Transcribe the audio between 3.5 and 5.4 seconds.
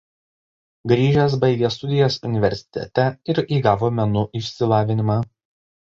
įgavo menų išsilavinimą.